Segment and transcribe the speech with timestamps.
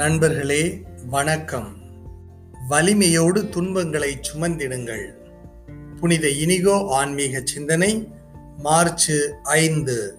[0.00, 1.76] நண்பர்களே வணக்கம்.
[2.68, 5.06] வலிமையோடு துன்பங்களை சுமந்திடுங்கள்.
[5.96, 8.08] புனித இனிகோ ஆன்மீக சிந்தனை
[8.58, 9.12] மார்ச்
[9.42, 10.18] ஐந்து.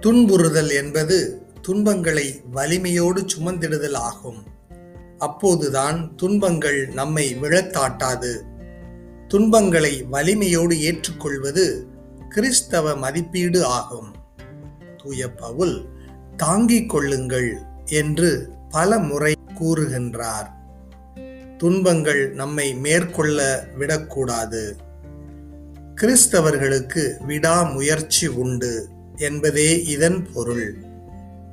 [0.00, 4.42] துன்புறுதல் என்பது துன்பங்களை வலிமையோடு சுமந்திடுதல் ஆகும்.
[5.18, 8.40] அப்போதுதான் துன்பங்கள் நம்மை விழத்தாட்டாது.
[9.28, 11.86] துன்பங்களை வலிமையோடு ஏற்றுக்கொள்வது
[12.28, 14.14] கிறிஸ்தவ மதிப்பீடு ஆகும்.
[14.96, 15.84] தூய பவுல்
[16.36, 17.67] தாங்கிக் கொள்ளுங்கள்.
[17.88, 20.56] என்று பல முறை கூறுகின்றார்.
[21.56, 24.76] துன்பங்கள் நம்மை மேற்கொள்ள விடக்கூடாது.
[25.94, 30.74] கிறிஸ்தவர்களுக்கு விடாமுயற்சி உண்டு என்பதே இதன் பொருள்.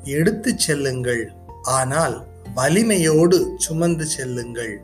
[0.04, 1.32] எடுத்துச் செல்லுங்கள்
[1.64, 2.26] ஆனால்
[2.56, 4.82] வலிமையோடு சுமந்து செல்லுங்கள்.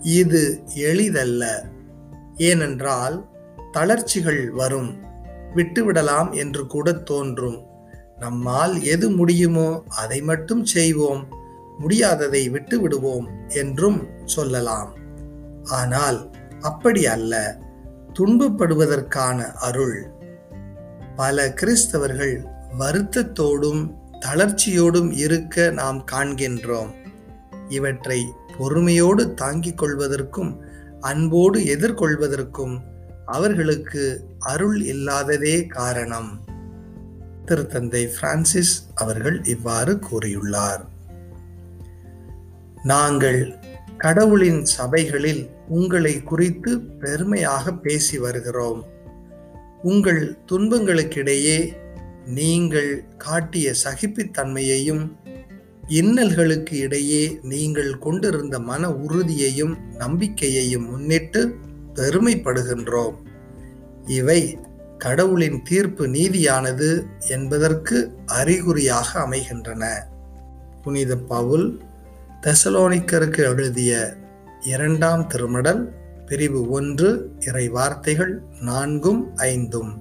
[0.00, 1.64] இது எளிதல்ல.
[2.36, 3.28] ஏனென்றால்
[3.72, 4.98] தளர்ச்சிகள் வரும்.
[5.54, 7.68] விட்டுவிடலாம் என்று கூட தோன்றும்.
[8.20, 11.28] நம்மால் எது முடியுமோ அதை மட்டும் செய்வோம்.
[11.80, 14.94] முடியாததை விட்டு விடுவோம் என்றும் சொல்லலாம்.
[15.64, 17.58] ஆனால் அப்படி அல்ல.
[18.18, 20.10] துன்பப்படுவதற்கான அருள்.
[21.16, 22.44] பல கிறிஸ்தவர்கள்
[22.78, 26.94] வருத்தத்தோடும் தளர்ச்சியோடும் இருக்க நாம் காண்கின்றோம்.
[27.68, 28.26] இவற்றை
[28.58, 30.56] பொறுமையோடு தாங்கிக் கொள்வதற்கும்
[31.00, 32.78] அன்போடு எதிர்கொள்வதற்கும்
[33.26, 36.40] அவர்களுக்கு அருள் இல்லாததே காரணம்.
[37.46, 40.84] திருத்தந்தை பிரான்சிஸ் அவர்கள் இவ்வாறு கூறியுள்ளார்.
[42.82, 43.58] நாங்கள்
[43.96, 48.84] கடவுளின் சபைகளில் உங்களை குறித்து பெருமையாக பேசி வருகிறோம்.
[49.82, 51.76] உங்கள் துன்பங்களுக்கிடையே
[52.26, 55.16] நீங்கள் காட்டிய சகிப்புத்தன்மையையும்
[55.88, 61.54] இன்னல்களுக்கு இடையே நீங்கள் கொண்டிருந்த மன உறுதியையும் நம்பிக்கையையும் முன்னிட்டு
[61.94, 63.14] பெருமைப்படுகின்றோம்.
[64.06, 64.58] இவை
[65.00, 66.88] கடவுளின் தீர்ப்பு நீதியானது
[67.28, 70.06] என்பதற்கு அறிகுறியாக அமைகின்றன.
[70.82, 71.80] புனித பவுல்
[72.42, 74.14] தெசலோனிக்கருக்கு எழுதிய
[74.60, 75.94] இரண்டாம் திருமடல்
[76.26, 79.92] பிரிவு ஒன்று இறை வார்த்தைகள் நான்கும் ஐந்தும்.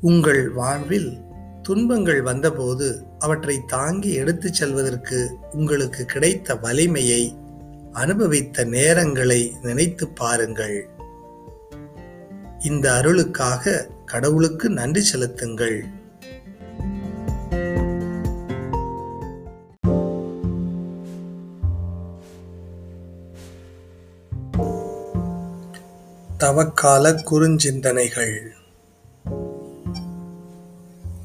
[0.00, 1.20] உங்கள் வாழ்வில்
[1.62, 7.36] துன்பங்கள் வந்தபோது அவற்றை தாங்கி எடுத்துச் செல்வதற்கு உங்களுக்கு கிடைத்த வலிமையை
[7.92, 10.88] அனுபவித்த நேரங்களை நினைத்து பாருங்கள்.
[12.60, 15.84] இந்த அருளுக்காக கடவுளுக்கு நன்றி செலுத்துங்கள்.
[26.38, 28.46] தவக்கால குறுஞ்சிந்தனைகள்.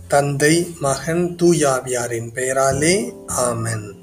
[0.08, 4.03] தந்தை மகன் தூயாவியாரின் பெயராலே ஆமென்.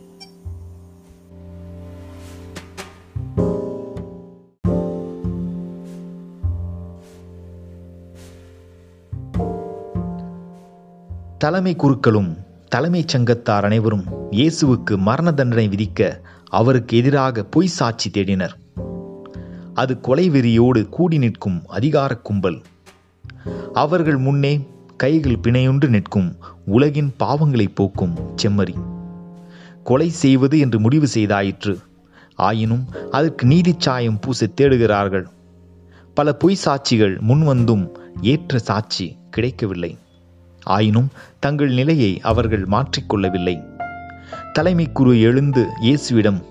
[11.43, 12.37] தலைமை குருக்களும்
[12.69, 18.55] தலைமைச் சங்கத்தார் அனைவரும் இயேசுவுக்கு மரண தண்டனை விதிக்க அவருக்கு எதிராக பொய் சாட்சி தேடினர்.
[19.75, 22.63] அது கொலை வெறியோடு கூடி நிற்கும் அதிகார கும்பல்.
[23.73, 26.37] அவர்கள் முன்னே கைகள் பிணையுண்டு நிற்கும்
[26.67, 28.75] உலகின் பாவங்களை போக்கும் செம்மறி.
[29.85, 31.77] கொலை செய்வது என்று முடிவு செய்தாயிற்று.
[32.35, 35.25] ஆயினும் அதற்கு நீதி சாயம் பூச தேடுகிறார்கள்.
[36.15, 37.89] பல பொய் சாட்சிகள் முன்வந்தும்
[38.21, 39.99] ஏற்ற சாட்சி கிடைக்கவில்லை.
[40.65, 43.65] ஆயினும் தங்கள் நிலையை அவர்கள் மாற்றிக்கொள்ளவில்லை.
[44.53, 46.49] தலைமை குரு எழுந்து இயேசுவிடம்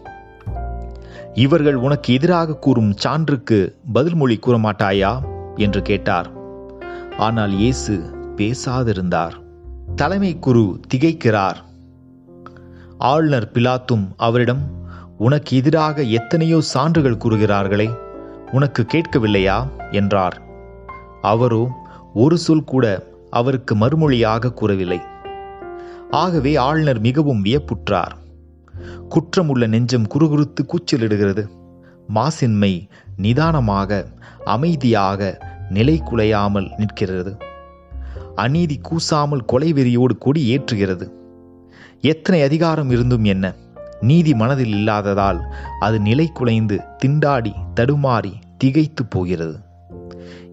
[1.34, 5.24] இவர்கள் உனக்கு எதிராக கூறும் சான்றுக்கு பதில் மொழி கூற மாட்டாயா
[5.56, 6.30] என்று கேட்டார்.
[7.18, 8.04] ஆனால் இயேசு
[8.36, 9.32] பேசாதிருந்தார்.
[9.96, 11.56] தலைமை குரு திகைக்கிறார்.
[12.98, 14.78] ஆளுநர் பிலாத்தும் அவரிடம்
[15.18, 17.98] உனக்கு எதிராக எத்தனையோ சான்றுகள் கூறுகிறார்களே
[18.52, 19.68] உனக்கு கேட்கவில்லையா?
[19.92, 20.42] என்றார்.
[21.22, 21.70] அவரோ
[22.14, 25.00] ஒரு சொல் கூட அவருக்கு மறுமொழியாக கூறவில்லை.
[26.12, 28.12] ஆகவே ஆளுநர் மிகவும் வியப்புற்றார்.
[29.10, 31.48] குற்றமுள்ள நெஞ்சம் குறுகுறுத்து கூச்சலிடுகிறது.
[32.16, 34.06] மாசின்மை நிதானமாக
[34.46, 35.38] அமைதியாக
[35.70, 37.38] நிலை குலையாமல் நிற்கிறது.
[38.36, 41.10] அநீதி கூசாமல் கொலை வெறியோடு கொடி ஏற்றுகிறது.
[42.02, 43.56] எத்தனை அதிகாரம் இருந்தும் என்ன?
[44.02, 45.40] நீதி மனதில் இல்லாததால்
[45.80, 49.58] அது நிலை குலைந்து திண்டாடி தடுமாறி திகைத்து போகிறது.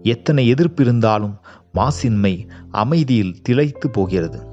[0.03, 1.37] எத்தனை எதிர்ப்பு இருந்தாலும்
[1.77, 4.46] மாசின்மை அமைதியில் திளைத்து போகிறது.